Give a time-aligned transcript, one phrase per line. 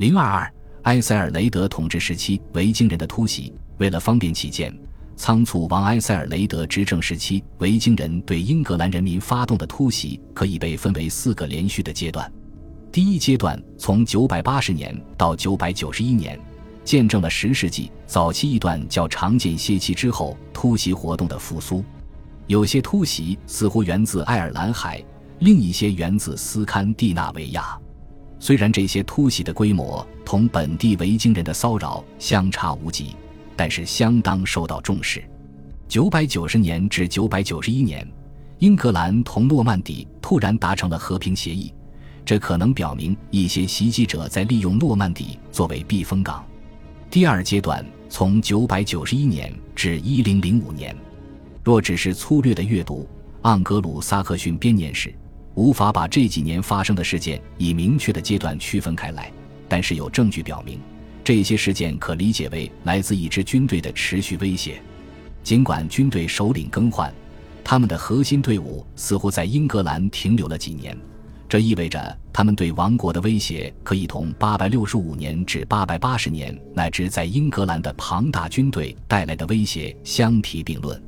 [0.00, 3.52] 零二二，埃塞尔雷德统治时期维京人的突袭。
[3.76, 4.74] 为了方便起见，
[5.14, 12.32] 仓促王埃塞尔雷德执政时期维京人对英格兰人民发动的突袭，可以被分为四个连续的阶段。
[12.90, 16.40] 第一阶段从九百八十年到九百九十一年，
[16.82, 21.84] 见证了十世纪早期一段较常见歇期之后突袭活动的复苏。
[22.46, 25.04] 有些突袭似乎源自爱尔兰海，
[25.40, 27.78] 另一些源自斯堪的纳维亚。
[28.40, 33.14] 虽然这些突袭的规模同本地维京人的骚扰相差无几，
[33.54, 35.22] 但是相当受到重视。
[35.86, 38.06] 九百九十年至九百九十一年，
[38.58, 41.72] 英格兰同诺曼底突然达成了和平协议，
[42.24, 46.42] 这可能表明一些袭击者在利用诺曼底作为避风港。
[47.10, 50.96] 第二阶段从九百九十一年至一零零五年。
[51.62, 53.06] 若只是粗略的阅读
[53.46, 55.10] 《盎格鲁撒克逊编年史》，
[55.60, 59.30] 无法把这几年发生的事件以明确的阶段区分开来。
[59.68, 60.80] 但是有证据表明，
[61.22, 64.80] 这些事件可理解为来自一支军队的持续威胁。
[65.42, 67.12] 尽管军队首领更换，
[67.62, 70.96] 他们的核心队伍似乎在英格兰停留了几年。
[71.46, 80.98] 这意味着他们对王国的威胁可以同865年至880年乃至在英格兰的庞大军队带来的威胁相提并论。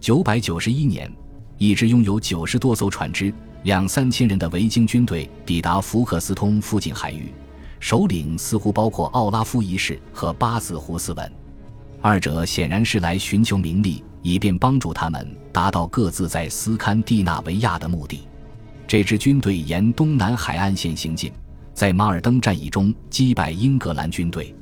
[0.00, 1.10] 九百九十一年，
[1.56, 7.32] 一支拥有九十多艘船只、两三千人的维京军队抵达福克斯通附近海域，
[7.80, 11.32] 首领似乎包括奥拉夫一世和巴子胡斯文，
[12.00, 18.26] 二者显然是来寻求名利，以便帮助他们达到各自在斯堪的纳维亚的目的。
[18.86, 21.32] 这支军队沿东南海岸线行进，
[21.74, 24.54] 在马尔登战役中击败英格兰军队，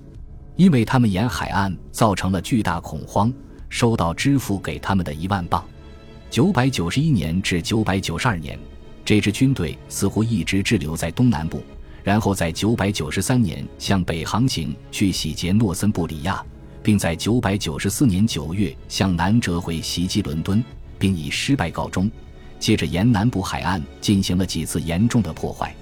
[0.57, 3.33] 因为他们沿海岸造成了巨大恐慌。
[3.71, 5.65] 收到支付给他们的一万镑。
[6.31, 8.57] 九百九十一年至九百九十二年，
[9.05, 11.63] 这支军队似乎一直滞留在东南部，
[12.03, 16.43] 然后在九百九十三年向北航行去洗劫诺森布里亚，
[16.83, 20.65] 并在九百九十四年九月向南折回袭击伦敦，
[20.99, 22.11] 并以失败告终。
[22.59, 25.75] 接着沿南部海岸进行了几次严重的破坏。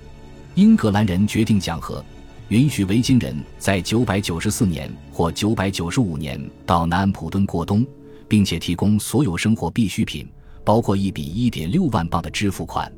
[0.56, 2.04] 英格兰人决定讲和。
[2.48, 7.86] 允许维京人在九百九十四年或九百九十五年到南安普敦过冬，
[8.28, 10.28] 并且提供所有生活必需品，
[10.62, 12.92] 包括一笔一点六万镑的支付款。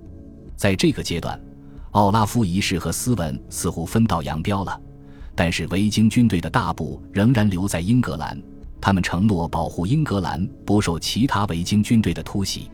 [0.56, 1.38] 在这个阶段，
[1.92, 4.80] 奥拉夫一世和斯文似乎分道扬镳了，
[5.34, 8.40] 但是维京军队的大部仍然留在英格兰。
[8.80, 12.70] 他们承诺保护英格兰不受其他维京军队的突袭。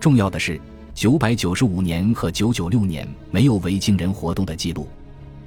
[0.00, 0.60] 重要的是，
[0.92, 4.88] 九百九十五年和九九六年没有维京人活动的记录。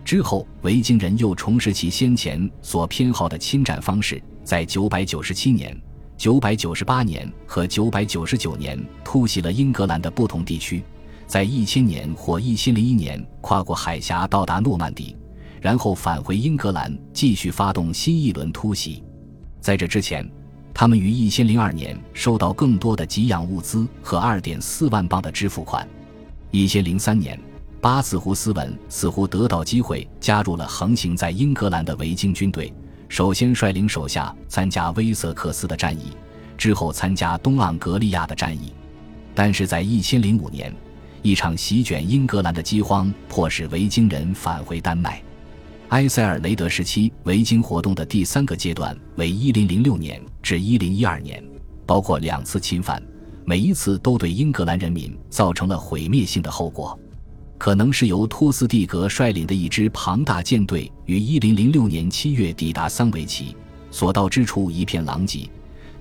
[0.06, 5.78] 之后，维京人又重拾其先前所偏好的侵占方式，在997年、
[6.18, 10.82] 998年和999年突袭了英格兰的不同地区，
[11.28, 15.16] 在1000年或1001年跨过海峡到达诺曼底，
[15.62, 19.04] 然后返回英格兰继续发动新一轮突袭。
[19.60, 20.28] 在这之前，
[20.74, 25.88] 他们于1002年收到更多的给养物资和2.4万镑的支付款。
[26.52, 27.40] 1003年。
[27.80, 32.74] 巴斯胡斯文似乎得到机会，加入了横行在英格兰的维京军队。
[33.08, 36.12] 首先率领手下参加威瑟克斯的战役，
[36.58, 38.74] 之后参加东盎格利亚的战役。
[39.36, 40.76] 但是在一千零五年，
[41.28, 45.22] 一场席卷英格兰的饥荒迫使维京人返回丹麦。
[45.90, 51.44] 埃塞尔雷德时期维京活动的第三个阶段为一零零六年至一零一二年，
[51.86, 53.04] 包括两次侵犯，
[53.44, 56.98] 每一次都对英格兰人民造成了毁灭性的后果。
[57.58, 63.54] 可能是由托斯蒂格率领的一支庞大舰队于1006年7月抵达桑维奇，
[63.92, 65.50] 所到之处一片狼藉。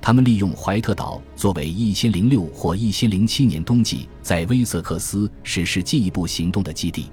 [0.07, 7.11] 他们利用怀特岛作为1006或1007年冬季在威瑟克斯实施进一步行动的基地。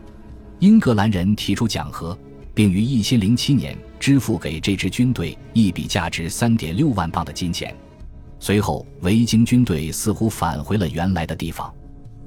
[0.59, 2.15] 英格兰人提出讲和，
[2.53, 7.75] 并于1007年支付给这支军队一笔价值3.6万镑的金钱。
[8.39, 11.73] 随后，维京军队似乎返回了原来的地方，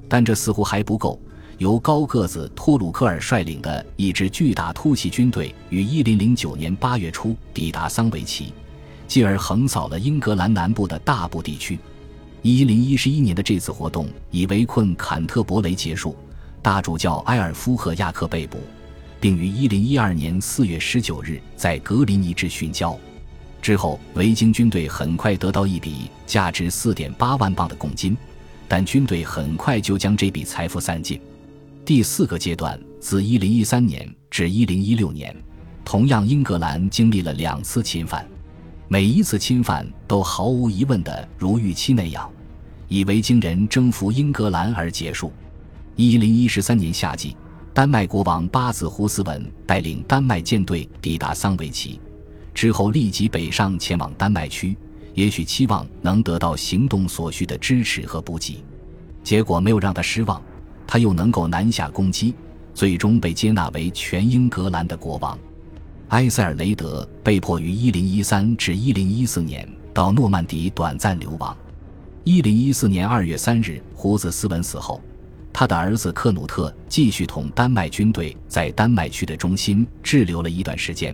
[0.09, 1.17] 但这似乎还不够。
[1.59, 8.51] 由高个子托鲁克尔率领的一支巨大突袭军队于1009年8月初抵达桑维奇，
[9.07, 11.79] 继而横扫了英格兰南部的大部地区。
[12.43, 16.15] 1011年的这次活动以围困坎特伯雷结束，
[16.61, 18.59] 大主教埃尔夫和亚克被捕，
[19.19, 22.97] 并于1012年4月19日在格林尼治殉教。
[23.59, 28.15] 之后，维京军队很快得到一笔价值4.8万镑的贡金，
[28.67, 31.19] 但军队很快就将这笔财富散尽。
[31.83, 35.35] 第四个阶段自1013年至1016年，
[35.83, 38.25] 同样英格兰经历了两次侵犯，
[38.89, 42.31] 每一次侵犯都毫无疑问的如预期那样，
[42.87, 45.33] 以维京人征服英格兰而结束。
[45.97, 47.35] 1013年夏季，
[47.73, 51.99] 丹麦国王巴子胡斯文带领丹麦舰队抵达桑维奇，
[52.53, 54.77] 之后立即北上前往丹麦区，
[55.13, 58.63] 也许期望能得到行动所需的支持和补给。
[59.21, 60.41] 结果没有让他失望，
[60.87, 62.33] 他又能够南下攻击，
[62.73, 65.37] 最终被接纳为全英格兰的国王。
[66.09, 71.55] 埃塞尔雷德被迫于1013至1014年到诺曼底短暂流亡。
[72.23, 75.01] 1014年2月3日，胡子斯文死后，
[75.51, 81.13] 他的儿子克努特继续同丹麦军队在丹麦区的中心滞留了一段时间，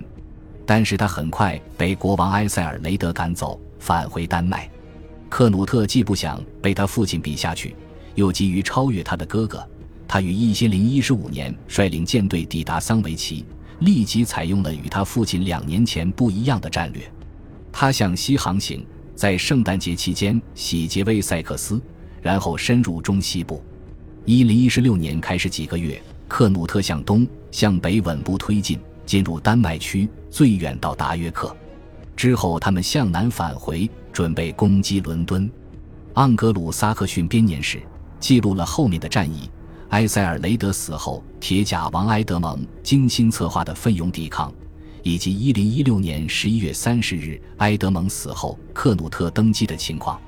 [0.63, 4.69] 但是他很快被国王埃塞尔雷德赶走，返回丹麦。
[5.27, 7.75] 克努特既不想被他父亲比下去。
[8.13, 9.67] 又急于超越他的哥哥，
[10.07, 13.43] 他于一千零一十五年率领舰队抵达桑维奇，
[13.83, 17.03] 立即采用了与他父亲两年前不一样的战略。
[17.71, 18.85] 他向西航行，
[19.15, 21.81] 在圣诞节期间洗劫威塞克斯，
[22.21, 23.63] 然后深入中西部。
[24.25, 31.55] 一零一六年开始几个月，克努特向东、向北稳步推进，进入丹麦区，最远到达约克。
[32.15, 35.49] 之后，他们向南返回，准备攻击伦敦。
[36.13, 37.81] 盎格鲁撒克逊编年史。
[38.19, 39.49] 记录了后面的战役。
[39.93, 44.51] 埃塞尔雷德死后，铁甲王埃德蒙精心策划的奋勇抵抗，
[45.03, 50.19] 以及1016年11月30日埃德蒙死后克努特登基的情况。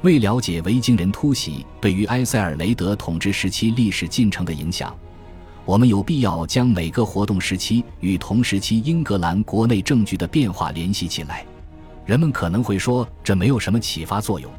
[0.00, 4.96] 为了解维京人突袭对于埃塞尔雷德统治时期历史进程的影响，
[5.66, 11.44] 我们有必要将每个活动时期与同时期英格兰国内政局的变化联系起来。
[12.06, 14.50] 人们可能会说，这没有什么启发作用。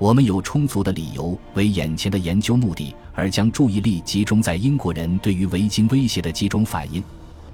[0.00, 7.04] 我们有充足的理由为眼前的研究目的而将注意力集中在英国人对于维京威胁的几种反应，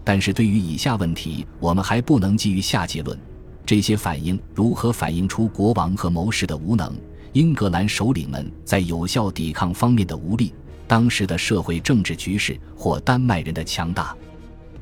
[0.04, 3.18] 但是对于以下问题，我们还不能基于下结论：
[3.66, 6.94] 这些反应如何反映出国王和谋士的无能，
[7.32, 10.54] 英格兰首领们在有效抵抗方面的无力，
[10.86, 14.16] 当时的社会政治局势或丹麦人的强大。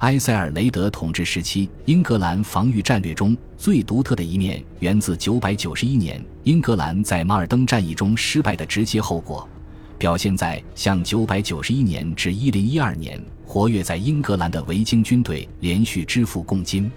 [0.05, 9.49] 埃塞尔雷德统治时期，英格兰防御战略中最独特的一面，源自991年英格兰在马尔登战役中失败的直接后果，
[9.97, 16.93] 表现在向991年至1012年活跃在英格兰的维京军队连续支付贡金。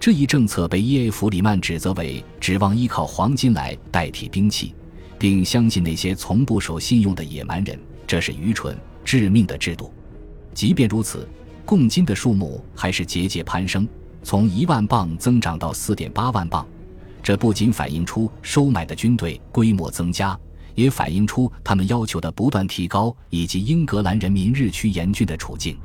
[0.00, 4.74] 这一政策被伊埃弗里曼指责为指望依靠黄金来代替兵器，
[5.18, 8.74] 并相信那些从不守信用的野蛮人，这是愚蠢
[9.04, 9.92] 致命的制度。
[10.54, 11.28] 即便如此。
[11.68, 13.86] 共金的数目还是节节攀升，
[14.22, 16.66] 从一万镑增长到四点八万镑。
[17.22, 20.34] 这不仅反映出收买的军队规模增加，
[20.74, 25.76] 也反映出他们要求的不断提高以及英格兰人民日趋严峻的处境。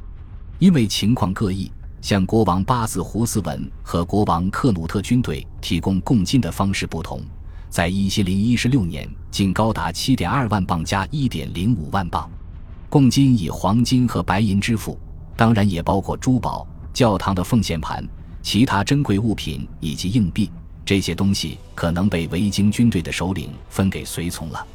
[0.57, 1.69] 因为情况各异，
[1.99, 7.21] 向国王巴兹胡斯文和国王克努特军队提供共金的方式不同。
[7.69, 12.31] 在一千零一十六年，竟高达七点二万镑加一点零五万镑。
[12.89, 14.97] 共金以黄金和白银支付。
[15.35, 18.07] 当然也包括珠宝、教堂的奉献盘、
[18.41, 20.51] 其他珍贵物品以及硬币。
[20.85, 24.67] 这些东西可能被维京军队的首领分给随从了。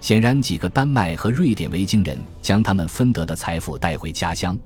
[0.00, 4.56] 显然，几个丹麦和瑞典维京人将他们分得的财富带回家乡，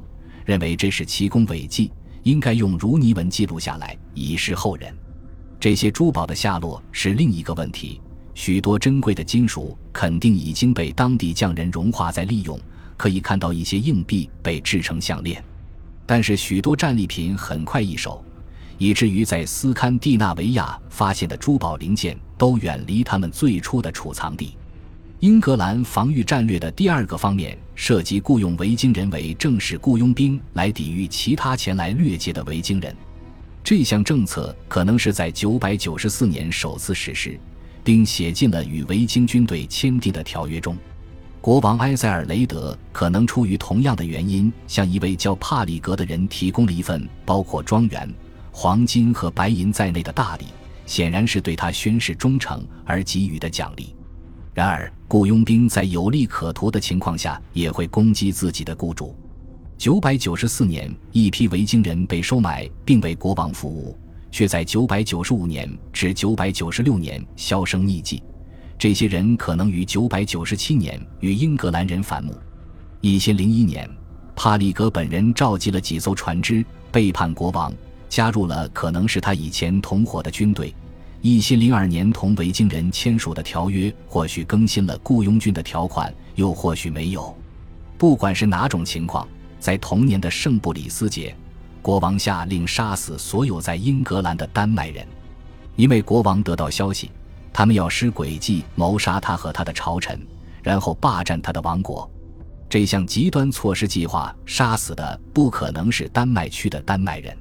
[0.45, 1.93] 认为这是奇功伟绩，
[2.25, 4.93] 应该用如尼文记录下来，以示后人。
[5.61, 8.01] 这些珠宝的下落是另一个问题。
[8.35, 12.59] 许多珍贵的金属肯定已经被当地匠人融化再利用。
[13.01, 15.43] 可以看到一些硬币被制成项链，
[16.05, 18.23] 但是许多战利品很快易手，
[18.77, 24.55] 以至于在斯堪的纳维亚发现的珠宝零件都远离他们最初的储藏地。
[25.21, 32.95] 英格兰防御战略的第二个方面涉及雇佣维京人为正式雇佣兵来抵御其他前来掠劫的维京人。
[33.65, 37.41] 这项政策可能是在994年首次实施，
[37.83, 40.77] 并写进了与维京军队签订的条约中。
[41.41, 48.13] 国王埃塞尔雷德可能出于同样的原因，向一位叫帕里格的人提供了一份包括庄园、
[48.53, 50.45] 黄金和白银在内的大礼，
[50.85, 53.97] 显然是对他宣誓忠诚而给予的奖励。
[54.53, 59.17] 然而，雇佣兵在有利可图的情况下也会攻击自己的雇主。
[59.79, 63.97] 九百九十四年，一批维京人被收买并为国王服务，
[64.31, 68.23] 却在九百九十五年至九百九十六年销声匿迹。
[68.81, 72.35] 这些人可能于九百九十七年与英格兰人反目。
[73.03, 73.87] 一千零一年，
[74.35, 77.71] 帕里格本人召集了几艘船只，背叛国王，
[78.09, 80.75] 加入了可能是他以前同伙的军队。
[81.21, 87.37] 一千零二年同维京人签署的条约，或许更新了雇佣军的条款，又或许没有。
[87.99, 91.37] 不管是哪种情况，在同年的圣布里斯节，
[91.83, 95.07] 国王下令杀死所有在英格兰的丹麦人，
[95.77, 97.11] 因为国王得到消息。
[97.53, 100.21] 他们要施诡计谋杀他和他的朝臣，
[100.63, 102.11] 然后霸占他的王国。
[102.69, 107.37] 这项极端措施计划杀死的不可能是丹麦区的丹麦人。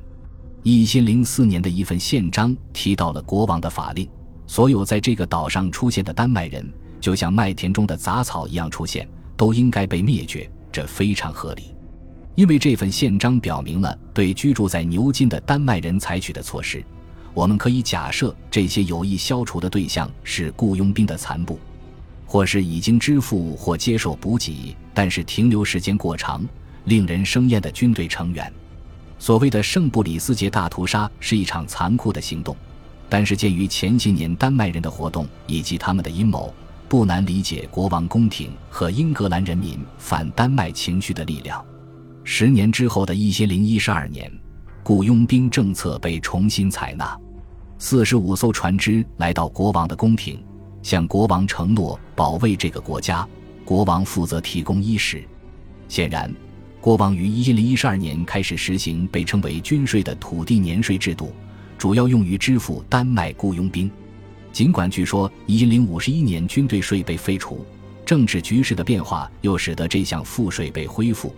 [0.63, 4.10] 一千零四年的一份宪章提到了国王的法令：
[4.48, 6.68] 所有在这个岛上出现的丹麦人，
[7.00, 10.50] 就像麦田中的杂草一样出现，都应该被灭绝。
[10.72, 11.75] 这非常合理，
[12.36, 16.84] 因为这份宪章表明了对居住在牛津的丹麦人采取的措施。
[17.33, 21.59] 我们可以假设，这些有意消除的对象是雇佣兵的残部，
[22.25, 26.43] 或是已经支付或接受补给，但是停留时间过长、
[26.86, 28.51] 令人生厌的军队成员。
[29.19, 32.55] 所谓的圣布里斯节大屠杀是一场残酷的行动，
[33.07, 36.53] 但是鉴于前些年丹麦人的活动以及他们的阴谋，
[36.88, 41.63] 不难理解国王宫廷和英格兰人民反丹麦情绪的力量。
[42.24, 44.31] 十年之后的一千零一十二年。
[44.89, 47.15] 雇佣兵政策被重新采纳，
[47.77, 50.43] 四十五艘船只来到国王的宫廷，
[50.81, 53.24] 向国王承诺保卫这个国家。
[53.63, 55.24] 国王负责提供衣食。
[55.88, 56.34] 显然，
[56.81, 61.31] 国王于一零一十二年开始实行被称为军税的土地年税制度，
[61.77, 63.91] 主要用于支付丹麦雇佣兵。
[64.51, 67.63] 尽管据说一零五十一年军队税被废除，
[68.03, 71.31] 政治局势的变化又使得这项赋税被恢复。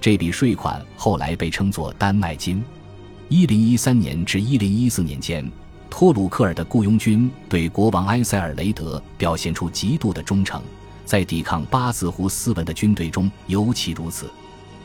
[0.00, 2.60] 这笔税款后来被称作丹麦金。
[3.28, 5.50] 一零一三年至一零一四年间，
[5.90, 10.62] 托鲁克尔的雇佣军对国王埃塞尔雷德表现出极度的忠诚，
[11.04, 14.30] 在抵抗八字胡斯文的军队中尤其如此。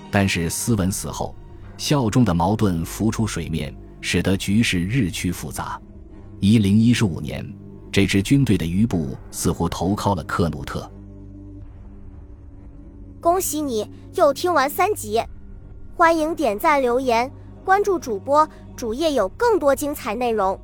[0.09, 1.35] 但是斯文死后，
[1.77, 3.71] 效忠的矛盾浮出水面，
[4.01, 5.79] 使得局势日趋复杂。
[6.39, 7.47] 一零一五年，
[7.91, 10.91] 这支军队的余部似乎投靠了克努特。
[13.19, 15.21] 恭喜你又听完三集，
[15.95, 17.31] 欢迎点赞留言。
[17.61, 20.59] 关注主播，主页有更多精彩内容。